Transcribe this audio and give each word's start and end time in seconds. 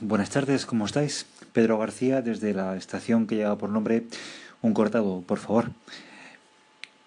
buenas 0.00 0.30
tardes, 0.30 0.66
¿cómo 0.66 0.86
estáis? 0.86 1.26
Pedro 1.52 1.78
García 1.78 2.22
desde 2.22 2.54
la 2.54 2.76
estación 2.76 3.26
que 3.26 3.36
lleva 3.36 3.58
por 3.58 3.70
nombre 3.70 4.04
Un 4.60 4.74
Cortado, 4.74 5.22
por 5.26 5.38
favor. 5.38 5.70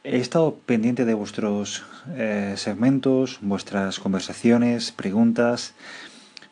He 0.03 0.17
estado 0.17 0.55
pendiente 0.65 1.05
de 1.05 1.13
vuestros 1.15 1.83
eh, 2.15 2.53
segmentos, 2.57 3.39
vuestras 3.41 3.99
conversaciones, 3.99 4.91
preguntas, 4.91 5.73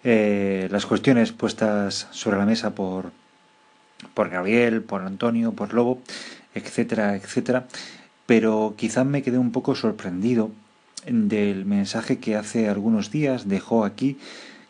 eh, 0.03 0.67
las 0.71 0.85
cuestiones 0.85 1.31
puestas 1.31 2.07
sobre 2.11 2.37
la 2.37 2.45
mesa 2.45 2.73
por, 2.73 3.11
por 4.13 4.29
Gabriel, 4.29 4.81
por 4.81 5.01
Antonio, 5.01 5.51
por 5.51 5.73
Lobo, 5.73 6.01
etcétera, 6.55 7.15
etcétera. 7.15 7.67
Pero 8.25 8.73
quizás 8.77 9.05
me 9.05 9.21
quedé 9.21 9.37
un 9.37 9.51
poco 9.51 9.75
sorprendido 9.75 10.51
del 11.05 11.65
mensaje 11.65 12.17
que 12.19 12.35
hace 12.35 12.69
algunos 12.69 13.11
días 13.11 13.47
dejó 13.47 13.85
aquí 13.85 14.17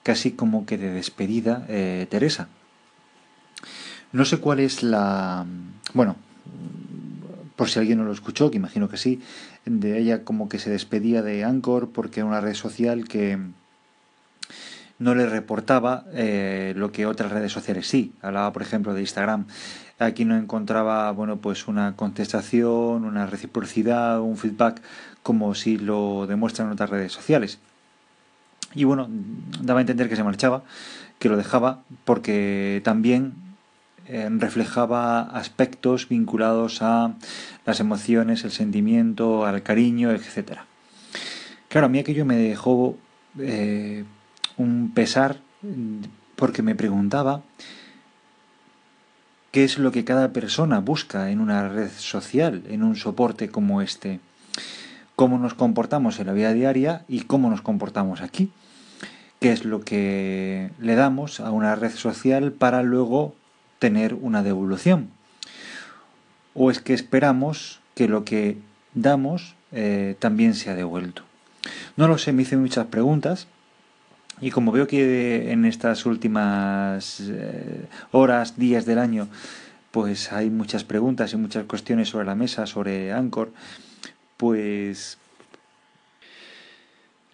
casi 0.03 0.31
como 0.31 0.66
que 0.66 0.77
de 0.77 0.91
despedida 0.91 1.66
eh, 1.70 2.07
Teresa. 2.09 2.48
No 4.12 4.26
sé 4.26 4.38
cuál 4.38 4.59
es 4.59 4.84
la... 4.84 5.45
Bueno, 5.93 6.17
por 7.55 7.70
si 7.70 7.79
alguien 7.79 7.98
no 7.98 8.03
lo 8.03 8.12
escuchó, 8.12 8.52
que 8.52 8.57
imagino 8.57 8.89
que 8.89 8.98
sí, 8.98 9.21
de 9.66 9.98
ella 9.98 10.23
como 10.23 10.49
que 10.49 10.59
se 10.59 10.70
despedía 10.70 11.21
de 11.21 11.43
Anchor 11.43 11.89
porque 11.89 12.20
era 12.20 12.27
una 12.27 12.41
red 12.41 12.53
social 12.53 13.07
que 13.07 13.39
no 14.99 15.16
le 15.16 15.26
reportaba 15.26 16.05
eh, 16.13 16.73
lo 16.76 16.91
que 16.91 17.05
otras 17.05 17.31
redes 17.31 17.51
sociales 17.51 17.88
sí. 17.88 18.13
Hablaba, 18.21 18.54
por 18.54 18.62
ejemplo, 18.62 18.93
de 18.93 19.01
Instagram. 19.01 19.48
Aquí 19.99 20.26
no 20.26 20.38
encontraba, 20.38 21.12
bueno, 21.12 21.38
pues 21.38 21.67
una 21.67 21.95
contestación, 21.95 23.05
una 23.05 23.26
reciprocidad, 23.26 24.20
un 24.21 24.38
feedback 24.38 24.81
como 25.21 25.55
si 25.55 25.77
lo 25.77 26.27
demuestran 26.27 26.71
otras 26.71 26.90
redes 26.90 27.12
sociales. 27.12 27.59
Y 28.76 28.84
bueno, 28.85 29.07
daba 29.62 29.79
a 29.79 29.82
entender 29.82 30.10
que 30.10 30.16
se 30.16 30.24
marchaba, 30.24 30.63
que 31.20 31.29
lo 31.29 31.38
dejaba, 31.38 31.84
porque 32.05 32.82
también 32.84 33.34
eh, 34.07 34.27
reflejaba 34.32 35.21
aspectos 35.21 36.10
vinculados 36.10 36.82
a 36.82 37.15
las 37.65 37.80
emociones, 37.80 38.43
el 38.43 38.52
sentimiento, 38.52 39.46
al 39.46 39.63
cariño, 39.63 40.12
etc. 40.12 40.60
Claro, 41.70 41.88
a 41.88 41.90
mí 41.90 41.99
aquello 41.99 42.26
me 42.26 42.35
dejó 42.35 42.98
eh, 43.40 44.04
un 44.57 44.91
pesar 44.93 45.40
porque 46.35 46.62
me 46.62 46.76
preguntaba 46.76 47.41
qué 49.52 49.63
es 49.63 49.77
lo 49.77 49.91
que 49.91 50.04
cada 50.04 50.34
persona 50.34 50.80
busca 50.80 51.30
en 51.30 51.40
una 51.40 51.70
red 51.70 51.90
social, 51.96 52.63
en 52.68 52.84
un 52.84 52.96
soporte 52.96 53.49
como 53.49 53.82
este, 53.82 54.20
cómo 55.15 55.37
nos 55.37 55.53
comportamos 55.53 56.19
en 56.19 56.27
la 56.27 56.33
vida 56.33 56.53
diaria 56.53 57.05
y 57.07 57.21
cómo 57.21 57.49
nos 57.49 57.61
comportamos 57.61 58.21
aquí 58.21 58.51
qué 59.43 59.51
es 59.51 59.65
lo 59.65 59.81
que 59.81 60.71
le 60.79 60.95
damos 60.95 61.41
a 61.41 61.51
una 61.51 61.75
red 61.75 61.91
social 61.91 62.53
para 62.53 62.81
luego 62.81 63.35
tener 63.77 64.13
una 64.13 64.41
devolución. 64.41 65.09
O 66.53 66.72
es 66.72 66.79
que 66.79 66.94
esperamos 66.94 67.81
que 67.94 68.07
lo 68.07 68.23
que 68.23 68.57
damos 68.94 69.56
eh, 69.73 70.16
también 70.19 70.53
sea 70.53 70.75
devuelto. 70.75 71.23
No 71.97 72.07
lo 72.07 72.17
sé, 72.17 72.31
me 72.31 72.44
hice 72.44 72.56
muchas 72.56 72.85
preguntas 72.85 73.47
y 74.39 74.50
como 74.51 74.72
veo 74.72 74.88
que 74.88 75.51
en 75.51 75.66
estas 75.66 76.06
últimas 76.06 77.19
eh, 77.19 77.85
horas, 78.13 78.57
días 78.57 78.85
del 78.85 79.00
año, 79.00 79.28
pues 79.91 80.31
hay 80.31 80.51
muchas 80.51 80.85
preguntas 80.85 81.34
y 81.34 81.35
muchas 81.35 81.66
cuestiones 81.66 82.07
sobre 82.07 82.28
la 82.28 82.35
mesa, 82.35 82.66
sobre 82.66 83.11
Anchor, 83.11 83.51
pues 84.44 85.18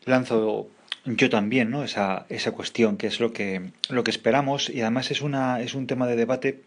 lanzo 0.06 0.70
yo 1.06 1.30
también, 1.32 1.72
¿no? 1.72 1.84
Esa, 1.84 2.28
esa 2.30 2.52
cuestión, 2.52 2.98
que 2.98 3.08
es 3.08 3.20
lo 3.20 3.34
que, 3.34 3.72
lo 3.90 4.04
que 4.04 4.12
esperamos, 4.12 4.70
y 4.70 4.82
además 4.82 5.10
es, 5.10 5.24
una, 5.24 5.60
es 5.60 5.74
un 5.74 5.88
tema 5.88 6.06
de 6.06 6.16
debate 6.16 6.62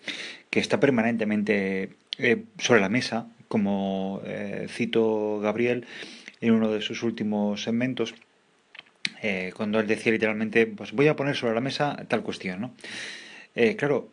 que 0.50 0.58
está 0.58 0.80
permanentemente 0.80 1.90
eh, 2.18 2.42
sobre 2.58 2.80
la 2.80 2.88
mesa, 2.88 3.28
como 3.46 4.20
eh, 4.24 4.66
cito 4.68 5.38
Gabriel 5.38 5.86
en 6.40 6.54
uno 6.54 6.72
de 6.72 6.80
sus 6.80 7.04
últimos 7.04 7.62
segmentos, 7.62 8.12
eh, 9.22 9.52
cuando 9.56 9.78
él 9.78 9.86
decía 9.86 10.10
literalmente, 10.10 10.66
pues 10.66 10.90
voy 10.90 11.06
a 11.06 11.14
poner 11.14 11.36
sobre 11.36 11.54
la 11.54 11.60
mesa 11.60 12.04
tal 12.08 12.24
cuestión, 12.24 12.60
¿no? 12.60 12.74
claro, 13.76 14.10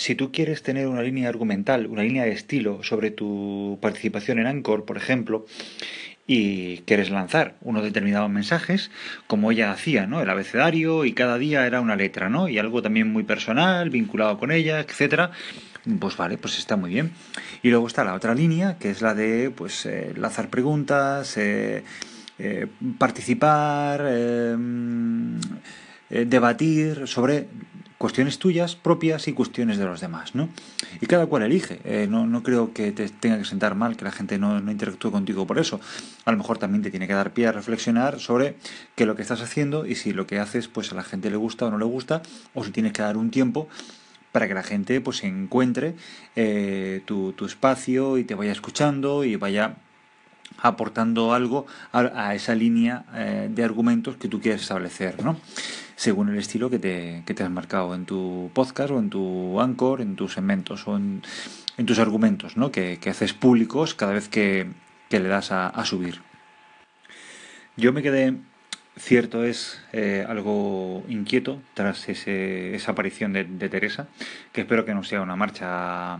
si 0.00 0.14
tú 0.14 0.32
quieres 0.32 0.62
tener 0.62 0.88
una 0.88 1.02
línea 1.02 1.28
argumental, 1.28 1.86
una 1.86 2.02
línea 2.02 2.24
de 2.24 2.32
estilo 2.32 2.82
sobre 2.82 3.10
tu 3.10 3.78
participación 3.82 4.38
en 4.38 4.46
Anchor, 4.46 4.86
por 4.86 4.96
ejemplo, 4.96 5.44
y 6.26 6.78
quieres 6.86 7.10
lanzar 7.10 7.56
unos 7.60 7.82
determinados 7.82 8.30
mensajes, 8.30 8.90
como 9.26 9.52
ella 9.52 9.70
hacía, 9.70 10.06
¿no? 10.06 10.22
El 10.22 10.30
abecedario 10.30 11.04
y 11.04 11.12
cada 11.12 11.36
día 11.36 11.66
era 11.66 11.82
una 11.82 11.96
letra, 11.96 12.30
¿no? 12.30 12.48
Y 12.48 12.58
algo 12.58 12.80
también 12.80 13.12
muy 13.12 13.24
personal, 13.24 13.90
vinculado 13.90 14.38
con 14.38 14.52
ella, 14.52 14.80
etcétera. 14.80 15.32
Pues 15.98 16.16
vale, 16.16 16.38
pues 16.38 16.56
está 16.56 16.76
muy 16.76 16.90
bien. 16.90 17.12
Y 17.62 17.68
luego 17.68 17.86
está 17.86 18.02
la 18.02 18.14
otra 18.14 18.34
línea, 18.34 18.78
que 18.78 18.90
es 18.90 19.02
la 19.02 19.14
de, 19.14 19.50
pues, 19.50 19.84
eh, 19.84 20.14
lanzar 20.16 20.48
preguntas, 20.48 21.36
eh, 21.36 21.82
eh, 22.38 22.66
participar, 22.98 24.02
debatir 26.10 27.06
sobre 27.06 27.46
cuestiones 28.00 28.38
tuyas 28.38 28.76
propias 28.76 29.28
y 29.28 29.34
cuestiones 29.34 29.76
de 29.76 29.84
los 29.84 30.00
demás, 30.00 30.34
¿no? 30.34 30.48
Y 31.02 31.06
cada 31.06 31.26
cual 31.26 31.42
elige. 31.42 31.80
Eh, 31.84 32.06
no, 32.08 32.26
no, 32.26 32.42
creo 32.42 32.72
que 32.72 32.92
te 32.92 33.06
tenga 33.10 33.36
que 33.36 33.44
sentar 33.44 33.74
mal 33.74 33.98
que 33.98 34.04
la 34.04 34.10
gente 34.10 34.38
no, 34.38 34.58
no, 34.58 34.72
interactúe 34.72 35.10
contigo 35.10 35.46
por 35.46 35.58
eso. 35.58 35.82
A 36.24 36.30
lo 36.30 36.38
mejor 36.38 36.56
también 36.56 36.82
te 36.82 36.90
tiene 36.90 37.06
que 37.06 37.12
dar 37.12 37.34
pie 37.34 37.48
a 37.48 37.52
reflexionar 37.52 38.18
sobre 38.18 38.56
qué 38.94 39.04
lo 39.04 39.16
que 39.16 39.22
estás 39.22 39.42
haciendo 39.42 39.84
y 39.84 39.96
si 39.96 40.14
lo 40.14 40.26
que 40.26 40.38
haces 40.38 40.66
pues 40.66 40.90
a 40.92 40.94
la 40.94 41.02
gente 41.02 41.28
le 41.28 41.36
gusta 41.36 41.66
o 41.66 41.70
no 41.70 41.76
le 41.76 41.84
gusta, 41.84 42.22
o 42.54 42.64
si 42.64 42.70
tienes 42.70 42.94
que 42.94 43.02
dar 43.02 43.18
un 43.18 43.30
tiempo 43.30 43.68
para 44.32 44.48
que 44.48 44.54
la 44.54 44.62
gente 44.62 45.02
pues 45.02 45.22
encuentre 45.22 45.94
eh, 46.36 47.02
tu, 47.04 47.34
tu 47.34 47.44
espacio 47.44 48.16
y 48.16 48.24
te 48.24 48.34
vaya 48.34 48.52
escuchando 48.52 49.24
y 49.24 49.36
vaya 49.36 49.76
aportando 50.62 51.34
algo 51.34 51.66
a, 51.92 52.34
esa 52.34 52.54
línea 52.54 53.04
eh, 53.14 53.50
de 53.50 53.62
argumentos 53.62 54.16
que 54.16 54.28
tú 54.28 54.40
quieres 54.40 54.62
establecer, 54.62 55.22
¿no? 55.22 55.36
Según 56.00 56.30
el 56.30 56.38
estilo 56.38 56.70
que 56.70 56.78
te, 56.78 57.22
que 57.26 57.34
te 57.34 57.42
has 57.42 57.50
marcado 57.50 57.94
en 57.94 58.06
tu 58.06 58.50
podcast 58.54 58.90
o 58.90 58.98
en 58.98 59.10
tu 59.10 59.60
anchor, 59.60 60.00
en 60.00 60.16
tus 60.16 60.32
segmentos 60.32 60.88
o 60.88 60.96
en, 60.96 61.20
en 61.76 61.84
tus 61.84 61.98
argumentos 61.98 62.56
¿no? 62.56 62.72
que, 62.72 62.98
que, 62.98 63.10
haces 63.10 63.34
públicos 63.34 63.94
cada 63.94 64.14
vez 64.14 64.30
que, 64.30 64.66
que 65.10 65.20
le 65.20 65.28
das 65.28 65.52
a, 65.52 65.84
subir. 65.84 66.22
Yo 67.76 67.92
me 67.92 68.00
quedé, 68.00 68.34
cierto 68.96 69.44
es, 69.44 69.78
eh, 69.92 70.24
algo 70.26 71.04
inquieto 71.06 71.60
tras 71.74 72.08
ese, 72.08 72.74
esa 72.74 72.92
aparición 72.92 73.34
de, 73.34 73.68
Teresa, 73.68 74.08
que 74.52 74.62
espero 74.62 74.86
que 74.86 74.94
no 74.94 75.04
sea 75.04 75.20
una 75.20 75.36
marcha 75.36 76.18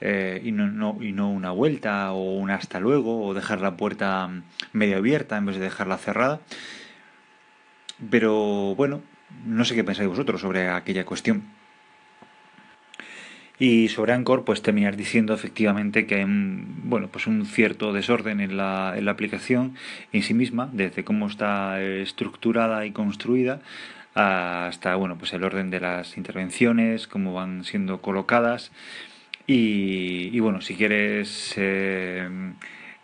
eh, 0.00 0.42
y, 0.42 0.50
no, 0.50 0.98
y 1.00 1.12
no 1.12 1.30
una 1.30 1.52
vuelta 1.52 2.10
o 2.10 2.38
un 2.38 2.50
hasta 2.50 2.80
luego 2.80 3.24
o 3.24 3.34
dejar 3.34 3.60
la 3.60 3.76
puerta 3.76 4.28
medio 4.72 4.96
abierta 4.96 5.36
en 5.36 5.46
vez 5.46 5.58
de 5.58 5.62
dejarla 5.62 5.96
cerrada. 5.96 6.40
Pero 8.08 8.74
bueno, 8.76 9.02
no 9.44 9.64
sé 9.64 9.74
qué 9.74 9.84
pensáis 9.84 10.08
vosotros 10.08 10.40
sobre 10.40 10.68
aquella 10.68 11.04
cuestión. 11.04 11.42
Y 13.58 13.88
sobre 13.88 14.14
Anchor, 14.14 14.44
pues 14.44 14.62
terminar 14.62 14.96
diciendo 14.96 15.34
efectivamente 15.34 16.06
que 16.06 16.14
hay 16.14 16.24
un, 16.24 16.80
bueno, 16.84 17.08
pues 17.08 17.26
un 17.26 17.44
cierto 17.44 17.92
desorden 17.92 18.40
en 18.40 18.56
la, 18.56 18.94
en 18.96 19.04
la 19.04 19.10
aplicación 19.10 19.74
en 20.12 20.22
sí 20.22 20.32
misma, 20.32 20.70
desde 20.72 21.04
cómo 21.04 21.26
está 21.26 21.82
estructurada 21.82 22.86
y 22.86 22.92
construida 22.92 23.60
hasta 24.14 24.96
bueno, 24.96 25.16
pues 25.18 25.32
el 25.34 25.44
orden 25.44 25.70
de 25.70 25.80
las 25.80 26.16
intervenciones, 26.16 27.06
cómo 27.06 27.34
van 27.34 27.64
siendo 27.64 28.00
colocadas 28.00 28.72
y, 29.46 30.38
bueno, 30.38 30.60
si 30.60 30.76
quieres 30.76 31.54
eh, 31.56 32.28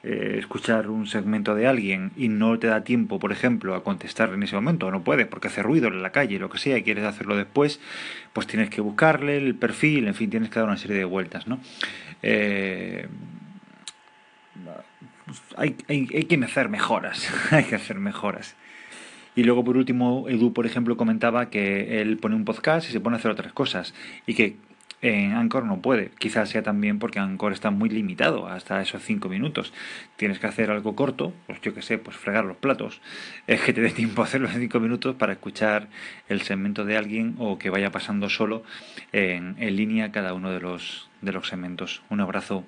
eh, 0.08 0.36
escuchar 0.38 0.88
un 0.88 1.08
segmento 1.08 1.56
de 1.56 1.66
alguien 1.66 2.12
y 2.16 2.28
no 2.28 2.56
te 2.60 2.68
da 2.68 2.84
tiempo, 2.84 3.18
por 3.18 3.32
ejemplo, 3.32 3.74
a 3.74 3.82
contestar 3.82 4.32
en 4.32 4.44
ese 4.44 4.54
momento, 4.54 4.86
o 4.86 4.92
no 4.92 5.02
puedes 5.02 5.26
porque 5.26 5.48
hace 5.48 5.64
ruido 5.64 5.88
en 5.88 6.00
la 6.00 6.12
calle, 6.12 6.38
lo 6.38 6.48
que 6.48 6.58
sea, 6.58 6.78
y 6.78 6.84
quieres 6.84 7.04
hacerlo 7.04 7.36
después, 7.36 7.80
pues 8.32 8.46
tienes 8.46 8.70
que 8.70 8.80
buscarle 8.80 9.36
el 9.36 9.56
perfil, 9.56 10.06
en 10.06 10.14
fin, 10.14 10.30
tienes 10.30 10.48
que 10.48 10.60
dar 10.60 10.68
una 10.68 10.76
serie 10.76 10.96
de 10.96 11.04
vueltas, 11.04 11.48
¿no? 11.48 11.58
Eh, 12.22 13.08
hay, 15.56 15.74
hay, 15.88 16.08
hay 16.14 16.24
que 16.24 16.36
hacer 16.36 16.68
mejoras, 16.68 17.28
hay 17.50 17.64
que 17.64 17.74
hacer 17.74 17.98
mejoras. 17.98 18.54
Y 19.34 19.42
luego, 19.42 19.64
por 19.64 19.76
último, 19.76 20.28
Edu, 20.28 20.52
por 20.52 20.66
ejemplo, 20.66 20.96
comentaba 20.96 21.50
que 21.50 22.00
él 22.00 22.16
pone 22.18 22.36
un 22.36 22.44
podcast 22.44 22.88
y 22.88 22.92
se 22.92 23.00
pone 23.00 23.16
a 23.16 23.18
hacer 23.18 23.32
otras 23.32 23.52
cosas. 23.52 23.92
Y 24.24 24.34
que 24.34 24.56
en 25.08 25.32
Anchor 25.32 25.64
no 25.64 25.80
puede. 25.80 26.10
Quizás 26.18 26.48
sea 26.48 26.62
también 26.62 26.98
porque 26.98 27.18
Anchor 27.18 27.52
está 27.52 27.70
muy 27.70 27.88
limitado 27.88 28.46
hasta 28.46 28.80
esos 28.80 29.02
5 29.02 29.28
minutos. 29.28 29.72
Tienes 30.16 30.38
que 30.38 30.46
hacer 30.46 30.70
algo 30.70 30.96
corto, 30.96 31.32
pues 31.46 31.60
yo 31.60 31.74
que 31.74 31.82
sé, 31.82 31.98
pues 31.98 32.16
fregar 32.16 32.44
los 32.44 32.56
platos. 32.56 33.00
Es 33.46 33.60
que 33.60 33.72
te 33.72 33.80
dé 33.80 33.90
tiempo 33.90 34.22
a 34.22 34.24
hacerlo 34.24 34.48
en 34.48 34.60
5 34.60 34.80
minutos 34.80 35.14
para 35.16 35.32
escuchar 35.34 35.88
el 36.28 36.42
segmento 36.42 36.84
de 36.84 36.96
alguien 36.96 37.36
o 37.38 37.58
que 37.58 37.70
vaya 37.70 37.90
pasando 37.90 38.28
solo 38.28 38.62
en, 39.12 39.56
en 39.58 39.76
línea 39.76 40.12
cada 40.12 40.34
uno 40.34 40.50
de 40.50 40.60
los, 40.60 41.08
de 41.22 41.32
los 41.32 41.48
segmentos. 41.48 42.02
Un 42.10 42.20
abrazo. 42.20 42.64